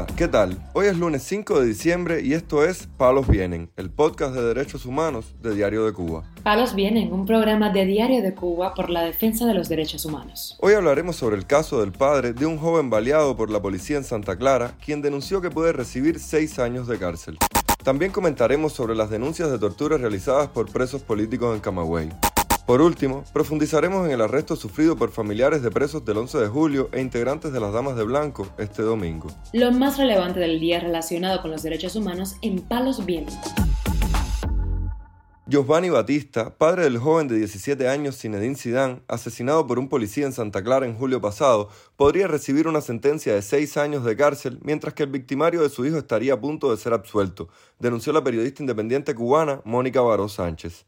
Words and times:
Hola, 0.00 0.14
¿qué 0.16 0.28
tal? 0.28 0.56
Hoy 0.72 0.86
es 0.86 0.96
lunes 0.96 1.22
5 1.24 1.60
de 1.60 1.66
diciembre 1.66 2.22
y 2.22 2.32
esto 2.32 2.64
es 2.64 2.88
Palos 2.96 3.28
Vienen, 3.28 3.70
el 3.76 3.90
podcast 3.90 4.34
de 4.34 4.42
derechos 4.42 4.86
humanos 4.86 5.34
de 5.42 5.54
Diario 5.54 5.84
de 5.84 5.92
Cuba. 5.92 6.24
Palos 6.42 6.74
Vienen, 6.74 7.12
un 7.12 7.26
programa 7.26 7.68
de 7.68 7.84
Diario 7.84 8.22
de 8.22 8.32
Cuba 8.32 8.72
por 8.72 8.88
la 8.88 9.02
defensa 9.02 9.44
de 9.44 9.52
los 9.52 9.68
derechos 9.68 10.06
humanos. 10.06 10.56
Hoy 10.60 10.72
hablaremos 10.72 11.16
sobre 11.16 11.36
el 11.36 11.46
caso 11.46 11.80
del 11.82 11.92
padre 11.92 12.32
de 12.32 12.46
un 12.46 12.56
joven 12.56 12.88
baleado 12.88 13.36
por 13.36 13.50
la 13.50 13.60
policía 13.60 13.98
en 13.98 14.04
Santa 14.04 14.38
Clara, 14.38 14.72
quien 14.82 15.02
denunció 15.02 15.42
que 15.42 15.50
puede 15.50 15.74
recibir 15.74 16.18
seis 16.18 16.58
años 16.58 16.88
de 16.88 16.98
cárcel. 16.98 17.36
También 17.84 18.10
comentaremos 18.10 18.72
sobre 18.72 18.94
las 18.94 19.10
denuncias 19.10 19.50
de 19.50 19.58
tortura 19.58 19.98
realizadas 19.98 20.48
por 20.48 20.72
presos 20.72 21.02
políticos 21.02 21.54
en 21.54 21.60
Camagüey. 21.60 22.08
Por 22.70 22.82
último, 22.82 23.24
profundizaremos 23.32 24.06
en 24.06 24.12
el 24.12 24.20
arresto 24.20 24.54
sufrido 24.54 24.94
por 24.94 25.10
familiares 25.10 25.60
de 25.60 25.72
presos 25.72 26.04
del 26.04 26.18
11 26.18 26.38
de 26.38 26.46
julio 26.46 26.88
e 26.92 27.00
integrantes 27.00 27.52
de 27.52 27.58
las 27.58 27.72
Damas 27.72 27.96
de 27.96 28.04
Blanco 28.04 28.46
este 28.58 28.82
domingo. 28.82 29.26
Lo 29.52 29.72
más 29.72 29.98
relevante 29.98 30.38
del 30.38 30.60
día 30.60 30.78
relacionado 30.78 31.42
con 31.42 31.50
los 31.50 31.64
derechos 31.64 31.96
humanos 31.96 32.36
en 32.42 32.60
Palos 32.60 33.04
Vientos. 33.04 33.34
Giovanni 35.46 35.90
Batista, 35.90 36.56
padre 36.56 36.84
del 36.84 36.98
joven 36.98 37.26
de 37.26 37.38
17 37.38 37.88
años 37.88 38.16
Zinedine 38.20 38.54
Zidane, 38.54 39.02
asesinado 39.08 39.66
por 39.66 39.80
un 39.80 39.88
policía 39.88 40.26
en 40.26 40.32
Santa 40.32 40.62
Clara 40.62 40.86
en 40.86 40.94
julio 40.94 41.20
pasado, 41.20 41.70
podría 41.96 42.28
recibir 42.28 42.68
una 42.68 42.82
sentencia 42.82 43.34
de 43.34 43.42
seis 43.42 43.76
años 43.78 44.04
de 44.04 44.14
cárcel, 44.14 44.60
mientras 44.62 44.94
que 44.94 45.02
el 45.02 45.10
victimario 45.10 45.62
de 45.62 45.70
su 45.70 45.84
hijo 45.86 45.98
estaría 45.98 46.34
a 46.34 46.40
punto 46.40 46.70
de 46.70 46.76
ser 46.76 46.92
absuelto, 46.92 47.48
denunció 47.80 48.12
la 48.12 48.22
periodista 48.22 48.62
independiente 48.62 49.12
cubana 49.12 49.60
Mónica 49.64 50.00
Baró 50.02 50.28
Sánchez. 50.28 50.86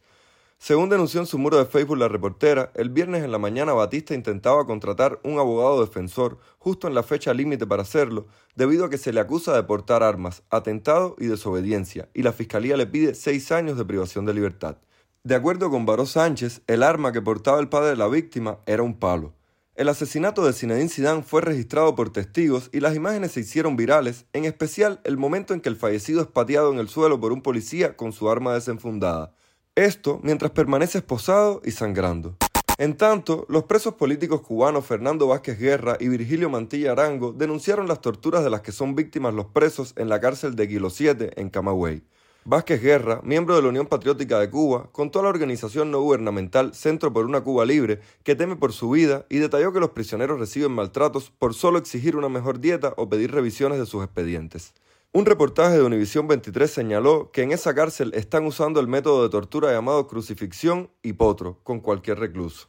Según 0.63 0.91
denunció 0.91 1.19
en 1.19 1.27
su 1.27 1.39
muro 1.39 1.59
de 1.59 1.65
Facebook 1.65 1.99
la 1.99 2.07
reportera, 2.07 2.71
el 2.77 2.89
viernes 2.89 3.25
en 3.25 3.33
la 3.33 3.39
mañana 3.39 3.73
Batista 3.73 4.15
intentaba 4.15 4.65
contratar 4.65 5.19
un 5.25 5.41
abogado 5.41 5.85
defensor 5.85 6.39
justo 6.61 6.87
en 6.87 6.95
la 6.95 7.03
fecha 7.03 7.35
límite 7.35 7.67
para 7.67 7.83
hacerlo, 7.83 8.29
debido 8.55 8.85
a 8.85 8.89
que 8.89 8.97
se 8.97 9.13
le 9.13 9.19
acusa 9.19 9.57
de 9.57 9.65
portar 9.65 10.05
armas, 10.05 10.45
atentado 10.51 11.17
y 11.19 11.27
desobediencia, 11.27 12.11
y 12.15 12.23
la 12.23 12.33
fiscalía 12.33 12.77
le 12.77 12.87
pide 12.87 13.17
seis 13.17 13.51
años 13.51 13.77
de 13.77 13.85
privación 13.85 14.25
de 14.25 14.35
libertad. 14.35 14.77
De 15.25 15.35
acuerdo 15.35 15.69
con 15.69 15.85
Baró 15.85 16.07
Sánchez, 16.07 16.63
el 16.69 16.85
arma 16.85 17.11
que 17.11 17.23
portaba 17.23 17.59
el 17.59 17.69
padre 17.69 17.89
de 17.89 17.97
la 17.97 18.07
víctima 18.07 18.59
era 18.65 18.85
un 18.85 19.01
palo. 19.01 19.35
El 19.75 19.89
asesinato 19.89 20.47
de 20.47 20.53
Zinedine 20.53 20.89
Zidane 20.89 21.25
fue 21.25 21.41
registrado 21.41 21.97
por 21.97 22.13
testigos 22.13 22.71
y 22.73 22.79
las 22.79 22.95
imágenes 22.95 23.33
se 23.33 23.41
hicieron 23.41 23.75
virales, 23.75 24.27
en 24.33 24.45
especial 24.45 25.01
el 25.03 25.17
momento 25.17 25.55
en 25.55 25.61
que 25.61 25.71
el 25.71 25.77
fallecido 25.77 26.21
es 26.21 26.29
pateado 26.29 26.73
en 26.73 26.79
el 26.79 26.89
suelo 26.89 27.19
por 27.19 27.33
un 27.33 27.43
policía 27.43 27.97
con 27.97 28.13
su 28.13 28.31
arma 28.31 28.55
desenfundada. 28.55 29.35
Esto 29.75 30.21
mientras 30.23 30.51
permanece 30.51 30.99
esposado 30.99 31.63
y 31.65 31.71
sangrando. 31.71 32.37
En 32.77 32.95
tanto, 32.95 33.47
los 33.49 33.65
presos 33.65 33.95
políticos 33.95 34.43
cubanos 34.43 34.85
Fernando 34.85 35.29
Vázquez 35.29 35.59
Guerra 35.59 35.97
y 35.99 36.09
Virgilio 36.09 36.51
Mantilla 36.51 36.93
Arango 36.93 37.33
denunciaron 37.33 37.89
las 37.89 38.03
torturas 38.03 38.45
de 38.45 38.51
las 38.51 38.61
que 38.61 38.71
son 38.71 38.95
víctimas 38.95 39.33
los 39.33 39.47
presos 39.47 39.95
en 39.97 40.11
la 40.11 40.21
cárcel 40.21 40.57
de 40.57 40.69
Kilo 40.69 40.91
7 40.91 41.41
en 41.41 41.49
Camagüey. 41.49 42.03
Vázquez 42.45 42.83
Guerra, 42.83 43.23
miembro 43.25 43.57
de 43.57 43.63
la 43.63 43.69
Unión 43.69 43.87
Patriótica 43.87 44.39
de 44.39 44.51
Cuba, 44.51 44.91
contó 44.93 45.21
a 45.21 45.23
la 45.23 45.31
organización 45.31 45.91
no 45.91 46.03
gubernamental 46.03 46.75
Centro 46.75 47.11
por 47.11 47.25
una 47.25 47.41
Cuba 47.41 47.65
Libre 47.65 48.01
que 48.25 48.35
teme 48.35 48.57
por 48.57 48.75
su 48.75 48.91
vida 48.91 49.25
y 49.31 49.39
detalló 49.39 49.73
que 49.73 49.81
los 49.81 49.91
prisioneros 49.91 50.39
reciben 50.39 50.73
maltratos 50.73 51.31
por 51.31 51.55
solo 51.55 51.79
exigir 51.79 52.17
una 52.17 52.29
mejor 52.29 52.61
dieta 52.61 52.93
o 52.99 53.09
pedir 53.09 53.31
revisiones 53.31 53.79
de 53.79 53.87
sus 53.87 54.05
expedientes. 54.05 54.75
Un 55.15 55.27
reportaje 55.27 55.77
de 55.77 55.83
Univisión 55.83 56.27
23 56.27 56.71
señaló 56.71 57.31
que 57.33 57.43
en 57.43 57.53
esa 57.53 57.75
cárcel 57.75 58.13
están 58.15 58.47
usando 58.47 58.81
el 58.81 58.89
método 58.89 59.23
de 59.23 59.29
tortura 59.29 59.71
llamado 59.71 60.09
crucifixión 60.09 60.89
y 61.03 61.13
potro 61.13 61.61
con 61.65 61.81
cualquier 61.81 62.19
recluso. 62.19 62.69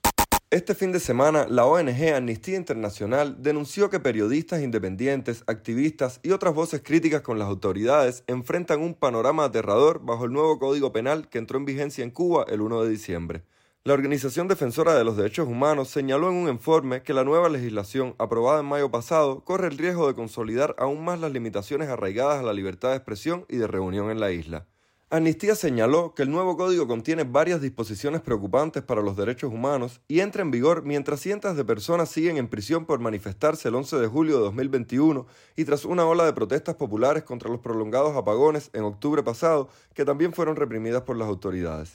Este 0.50 0.76
fin 0.76 0.92
de 0.92 1.00
semana, 1.00 1.48
la 1.50 1.66
ONG 1.66 2.14
Amnistía 2.14 2.58
Internacional 2.58 3.42
denunció 3.42 3.90
que 3.90 4.02
periodistas 4.02 4.62
independientes, 4.62 5.46
activistas 5.48 6.20
y 6.22 6.32
otras 6.32 6.54
voces 6.54 6.82
críticas 6.84 7.22
con 7.22 7.40
las 7.40 7.48
autoridades 7.48 8.26
enfrentan 8.28 8.82
un 8.82 8.94
panorama 8.94 9.46
aterrador 9.46 10.02
bajo 10.04 10.26
el 10.26 10.34
nuevo 10.34 10.60
Código 10.60 10.92
Penal 10.92 11.30
que 11.30 11.38
entró 11.38 11.58
en 11.58 11.64
vigencia 11.64 12.04
en 12.04 12.12
Cuba 12.12 12.46
el 12.50 12.60
1 12.60 12.84
de 12.84 12.90
diciembre. 12.90 13.44
La 13.86 13.94
Organización 13.94 14.48
Defensora 14.48 14.94
de 14.94 15.04
los 15.04 15.18
Derechos 15.18 15.46
Humanos 15.46 15.90
señaló 15.90 16.30
en 16.30 16.38
un 16.38 16.48
informe 16.48 17.04
que 17.04 17.14
la 17.14 17.26
nueva 17.26 17.50
legislación, 17.50 18.16
aprobada 18.18 18.62
en 18.62 18.66
mayo 18.66 18.90
pasado, 18.90 19.44
corre 19.44 19.68
el 19.68 19.78
riesgo 19.78 20.08
de 20.08 20.14
consolidar 20.14 20.74
aún 20.80 21.04
más 21.04 21.20
las 21.20 21.34
limitaciones 21.34 21.90
arraigadas 21.90 22.40
a 22.40 22.44
la 22.44 22.54
libertad 22.54 22.92
de 22.92 22.96
expresión 22.96 23.46
y 23.50 23.58
de 23.58 23.68
reunión 23.68 24.10
en 24.10 24.22
la 24.22 24.32
isla. 24.32 24.68
Amnistía 25.10 25.54
señaló 25.56 26.14
que 26.16 26.24
el 26.24 26.32
nuevo 26.32 26.56
código 26.56 26.88
contiene 26.88 27.26
varias 27.26 27.60
disposiciones 27.60 28.22
preocupantes 28.22 28.84
para 28.84 29.02
los 29.02 29.18
derechos 29.18 29.52
humanos 29.52 30.00
y 30.08 30.22
entra 30.22 30.44
en 30.44 30.52
vigor 30.52 30.84
mientras 30.86 31.20
cientos 31.20 31.58
de 31.58 31.66
personas 31.66 32.08
siguen 32.08 32.38
en 32.38 32.48
prisión 32.48 32.86
por 32.86 33.02
manifestarse 33.02 33.68
el 33.68 33.76
11 33.76 33.98
de 33.98 34.08
julio 34.08 34.38
de 34.38 34.44
2021 34.44 35.28
y 35.58 35.66
tras 35.66 35.84
una 35.84 36.06
ola 36.06 36.24
de 36.24 36.32
protestas 36.32 36.76
populares 36.76 37.24
contra 37.24 37.50
los 37.50 37.60
prolongados 37.60 38.16
apagones 38.16 38.70
en 38.72 38.86
octubre 38.86 39.24
pasado 39.24 39.68
que 39.94 40.06
también 40.06 40.32
fueron 40.32 40.56
reprimidas 40.56 41.02
por 41.02 41.18
las 41.18 41.28
autoridades. 41.28 41.94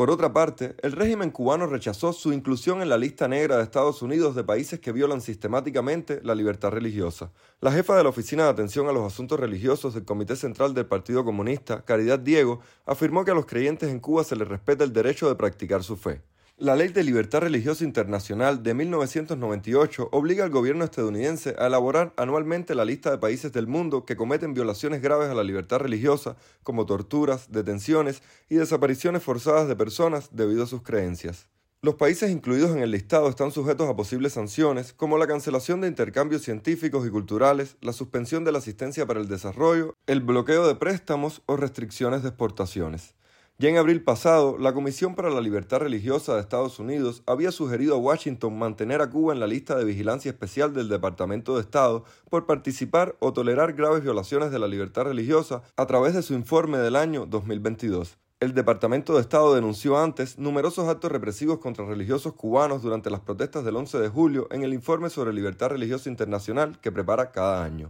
Por 0.00 0.10
otra 0.10 0.32
parte, 0.32 0.76
el 0.80 0.92
régimen 0.92 1.30
cubano 1.30 1.66
rechazó 1.66 2.14
su 2.14 2.32
inclusión 2.32 2.80
en 2.80 2.88
la 2.88 2.96
lista 2.96 3.28
negra 3.28 3.58
de 3.58 3.64
Estados 3.64 4.00
Unidos 4.00 4.34
de 4.34 4.42
países 4.42 4.80
que 4.80 4.92
violan 4.92 5.20
sistemáticamente 5.20 6.22
la 6.22 6.34
libertad 6.34 6.70
religiosa. 6.70 7.32
La 7.60 7.70
jefa 7.70 7.94
de 7.98 8.04
la 8.04 8.08
Oficina 8.08 8.44
de 8.44 8.48
Atención 8.48 8.88
a 8.88 8.92
los 8.92 9.04
Asuntos 9.04 9.38
Religiosos 9.38 9.92
del 9.92 10.06
Comité 10.06 10.36
Central 10.36 10.72
del 10.72 10.86
Partido 10.86 11.22
Comunista, 11.22 11.84
Caridad 11.84 12.18
Diego, 12.18 12.60
afirmó 12.86 13.26
que 13.26 13.32
a 13.32 13.34
los 13.34 13.44
creyentes 13.44 13.90
en 13.90 14.00
Cuba 14.00 14.24
se 14.24 14.36
les 14.36 14.48
respeta 14.48 14.84
el 14.84 14.94
derecho 14.94 15.28
de 15.28 15.34
practicar 15.34 15.84
su 15.84 15.98
fe. 15.98 16.22
La 16.60 16.76
Ley 16.76 16.88
de 16.88 17.02
Libertad 17.02 17.40
Religiosa 17.40 17.84
Internacional 17.84 18.62
de 18.62 18.74
1998 18.74 20.10
obliga 20.12 20.44
al 20.44 20.50
gobierno 20.50 20.84
estadounidense 20.84 21.56
a 21.58 21.68
elaborar 21.68 22.12
anualmente 22.18 22.74
la 22.74 22.84
lista 22.84 23.10
de 23.10 23.16
países 23.16 23.50
del 23.50 23.66
mundo 23.66 24.04
que 24.04 24.14
cometen 24.14 24.52
violaciones 24.52 25.00
graves 25.00 25.30
a 25.30 25.34
la 25.34 25.42
libertad 25.42 25.78
religiosa, 25.78 26.36
como 26.62 26.84
torturas, 26.84 27.50
detenciones 27.50 28.22
y 28.50 28.56
desapariciones 28.56 29.22
forzadas 29.22 29.68
de 29.68 29.76
personas 29.76 30.28
debido 30.32 30.64
a 30.64 30.66
sus 30.66 30.82
creencias. 30.82 31.48
Los 31.80 31.94
países 31.94 32.30
incluidos 32.30 32.72
en 32.72 32.82
el 32.82 32.90
listado 32.90 33.30
están 33.30 33.52
sujetos 33.52 33.88
a 33.88 33.96
posibles 33.96 34.34
sanciones, 34.34 34.92
como 34.92 35.16
la 35.16 35.26
cancelación 35.26 35.80
de 35.80 35.88
intercambios 35.88 36.42
científicos 36.42 37.06
y 37.06 37.10
culturales, 37.10 37.78
la 37.80 37.94
suspensión 37.94 38.44
de 38.44 38.52
la 38.52 38.58
asistencia 38.58 39.06
para 39.06 39.20
el 39.20 39.28
desarrollo, 39.28 39.94
el 40.06 40.20
bloqueo 40.20 40.68
de 40.68 40.74
préstamos 40.74 41.40
o 41.46 41.56
restricciones 41.56 42.22
de 42.22 42.28
exportaciones. 42.28 43.14
Ya 43.60 43.68
en 43.68 43.76
abril 43.76 44.02
pasado, 44.02 44.56
la 44.56 44.72
Comisión 44.72 45.14
para 45.14 45.28
la 45.28 45.42
Libertad 45.42 45.80
Religiosa 45.80 46.34
de 46.34 46.40
Estados 46.40 46.78
Unidos 46.78 47.22
había 47.26 47.52
sugerido 47.52 47.94
a 47.94 47.98
Washington 47.98 48.58
mantener 48.58 49.02
a 49.02 49.10
Cuba 49.10 49.34
en 49.34 49.40
la 49.40 49.46
lista 49.46 49.76
de 49.76 49.84
vigilancia 49.84 50.30
especial 50.30 50.72
del 50.72 50.88
Departamento 50.88 51.54
de 51.54 51.60
Estado 51.60 52.04
por 52.30 52.46
participar 52.46 53.16
o 53.18 53.34
tolerar 53.34 53.74
graves 53.74 54.02
violaciones 54.02 54.50
de 54.50 54.58
la 54.58 54.66
libertad 54.66 55.02
religiosa 55.02 55.60
a 55.76 55.84
través 55.84 56.14
de 56.14 56.22
su 56.22 56.32
informe 56.32 56.78
del 56.78 56.96
año 56.96 57.26
2022. 57.26 58.16
El 58.40 58.54
Departamento 58.54 59.14
de 59.14 59.20
Estado 59.20 59.54
denunció 59.54 59.98
antes 59.98 60.38
numerosos 60.38 60.88
actos 60.88 61.12
represivos 61.12 61.58
contra 61.58 61.84
religiosos 61.84 62.32
cubanos 62.32 62.80
durante 62.80 63.10
las 63.10 63.20
protestas 63.20 63.62
del 63.62 63.76
11 63.76 63.98
de 63.98 64.08
julio 64.08 64.48
en 64.52 64.62
el 64.62 64.72
informe 64.72 65.10
sobre 65.10 65.34
libertad 65.34 65.68
religiosa 65.68 66.08
internacional 66.08 66.80
que 66.80 66.92
prepara 66.92 67.30
cada 67.30 67.62
año. 67.62 67.88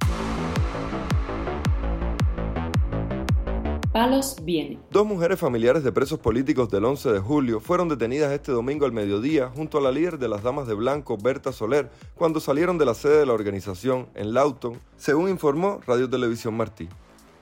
Palos 3.93 4.37
viene. 4.45 4.79
Dos 4.93 5.05
mujeres 5.05 5.41
familiares 5.41 5.83
de 5.83 5.91
presos 5.91 6.21
políticos 6.21 6.71
del 6.71 6.85
11 6.85 7.11
de 7.11 7.19
julio 7.19 7.59
fueron 7.59 7.89
detenidas 7.89 8.31
este 8.31 8.53
domingo 8.53 8.87
al 8.87 8.93
mediodía 8.93 9.49
junto 9.49 9.79
a 9.79 9.81
la 9.81 9.91
líder 9.91 10.17
de 10.17 10.29
las 10.29 10.45
Damas 10.45 10.69
de 10.69 10.75
Blanco, 10.75 11.19
Berta 11.21 11.51
Soler, 11.51 11.91
cuando 12.15 12.39
salieron 12.39 12.79
de 12.79 12.85
la 12.85 12.95
sede 12.95 13.19
de 13.19 13.27
la 13.27 13.33
organización 13.33 14.07
en 14.15 14.33
Lawton, 14.33 14.81
según 14.97 15.29
informó 15.29 15.81
Radio 15.89 16.09
Televisión 16.09 16.57
Martí. 16.57 16.89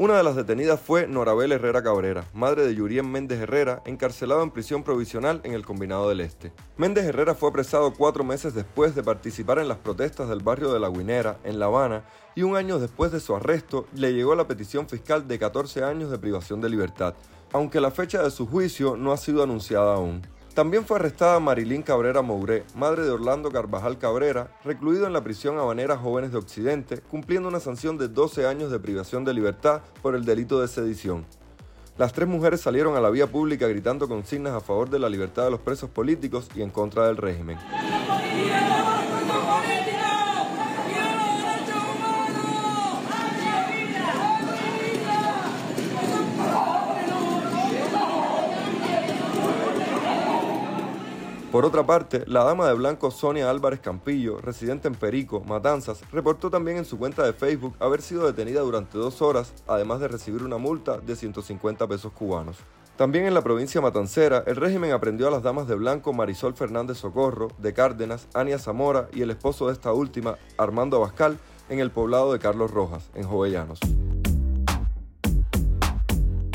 Una 0.00 0.16
de 0.16 0.22
las 0.22 0.36
detenidas 0.36 0.80
fue 0.80 1.08
Norabel 1.08 1.50
Herrera 1.50 1.82
Cabrera, 1.82 2.24
madre 2.32 2.64
de 2.64 2.72
Yurien 2.72 3.10
Méndez 3.10 3.40
Herrera, 3.40 3.82
encarcelado 3.84 4.44
en 4.44 4.52
prisión 4.52 4.84
provisional 4.84 5.40
en 5.42 5.54
el 5.54 5.66
Combinado 5.66 6.08
del 6.08 6.20
Este. 6.20 6.52
Méndez 6.76 7.04
Herrera 7.04 7.34
fue 7.34 7.48
apresado 7.48 7.92
cuatro 7.92 8.22
meses 8.22 8.54
después 8.54 8.94
de 8.94 9.02
participar 9.02 9.58
en 9.58 9.66
las 9.66 9.78
protestas 9.78 10.28
del 10.28 10.38
barrio 10.38 10.72
de 10.72 10.78
La 10.78 10.88
Guinera, 10.88 11.38
en 11.42 11.58
La 11.58 11.66
Habana, 11.66 12.04
y 12.36 12.42
un 12.42 12.54
año 12.54 12.78
después 12.78 13.10
de 13.10 13.18
su 13.18 13.34
arresto 13.34 13.88
le 13.92 14.12
llegó 14.12 14.36
la 14.36 14.46
petición 14.46 14.88
fiscal 14.88 15.26
de 15.26 15.36
14 15.36 15.82
años 15.82 16.12
de 16.12 16.18
privación 16.20 16.60
de 16.60 16.68
libertad, 16.68 17.14
aunque 17.52 17.80
la 17.80 17.90
fecha 17.90 18.22
de 18.22 18.30
su 18.30 18.46
juicio 18.46 18.96
no 18.96 19.10
ha 19.10 19.16
sido 19.16 19.42
anunciada 19.42 19.96
aún. 19.96 20.22
También 20.58 20.84
fue 20.84 20.96
arrestada 20.96 21.38
Marilyn 21.38 21.82
Cabrera 21.82 22.20
Mouré, 22.20 22.64
madre 22.74 23.04
de 23.04 23.12
Orlando 23.12 23.48
Carvajal 23.48 23.96
Cabrera, 23.96 24.50
recluido 24.64 25.06
en 25.06 25.12
la 25.12 25.22
prisión 25.22 25.56
habanera 25.56 25.96
Jóvenes 25.96 26.32
de 26.32 26.38
Occidente, 26.38 26.98
cumpliendo 27.00 27.48
una 27.48 27.60
sanción 27.60 27.96
de 27.96 28.08
12 28.08 28.44
años 28.44 28.72
de 28.72 28.80
privación 28.80 29.24
de 29.24 29.34
libertad 29.34 29.82
por 30.02 30.16
el 30.16 30.24
delito 30.24 30.60
de 30.60 30.66
sedición. 30.66 31.24
Las 31.96 32.12
tres 32.12 32.26
mujeres 32.26 32.60
salieron 32.60 32.96
a 32.96 33.00
la 33.00 33.08
vía 33.08 33.28
pública 33.28 33.68
gritando 33.68 34.08
consignas 34.08 34.52
a 34.52 34.60
favor 34.60 34.90
de 34.90 34.98
la 34.98 35.08
libertad 35.08 35.44
de 35.44 35.52
los 35.52 35.60
presos 35.60 35.90
políticos 35.90 36.48
y 36.56 36.62
en 36.62 36.70
contra 36.70 37.06
del 37.06 37.18
régimen. 37.18 37.56
Por 51.58 51.64
otra 51.64 51.84
parte, 51.84 52.22
la 52.28 52.44
dama 52.44 52.68
de 52.68 52.74
blanco 52.74 53.10
Sonia 53.10 53.50
Álvarez 53.50 53.80
Campillo, 53.80 54.40
residente 54.40 54.86
en 54.86 54.94
Perico, 54.94 55.40
Matanzas, 55.40 56.02
reportó 56.12 56.50
también 56.50 56.76
en 56.76 56.84
su 56.84 56.98
cuenta 56.98 57.24
de 57.24 57.32
Facebook 57.32 57.74
haber 57.80 58.00
sido 58.00 58.24
detenida 58.24 58.60
durante 58.60 58.96
dos 58.96 59.20
horas, 59.22 59.52
además 59.66 59.98
de 59.98 60.06
recibir 60.06 60.44
una 60.44 60.56
multa 60.56 60.98
de 60.98 61.16
150 61.16 61.88
pesos 61.88 62.12
cubanos. 62.12 62.58
También 62.96 63.26
en 63.26 63.34
la 63.34 63.42
provincia 63.42 63.80
matancera, 63.80 64.44
el 64.46 64.54
régimen 64.54 64.92
aprendió 64.92 65.26
a 65.26 65.32
las 65.32 65.42
damas 65.42 65.66
de 65.66 65.74
blanco 65.74 66.12
Marisol 66.12 66.54
Fernández 66.54 66.98
Socorro, 66.98 67.48
de 67.58 67.74
Cárdenas, 67.74 68.28
Ania 68.34 68.60
Zamora 68.60 69.08
y 69.12 69.22
el 69.22 69.32
esposo 69.32 69.66
de 69.66 69.72
esta 69.72 69.92
última, 69.92 70.36
Armando 70.58 70.98
Abascal, 70.98 71.40
en 71.70 71.80
el 71.80 71.90
poblado 71.90 72.32
de 72.32 72.38
Carlos 72.38 72.70
Rojas, 72.70 73.10
en 73.16 73.24
Jovellanos. 73.24 73.80